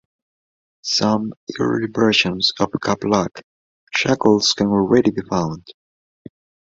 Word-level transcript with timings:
Some 0.81 1.33
early 1.59 1.85
versions 1.87 2.53
of 2.59 2.71
cup 2.81 3.03
lock 3.03 3.41
shackles 3.93 4.51
can 4.57 4.65
already 4.65 5.11
be 5.11 5.21
found. 5.29 5.63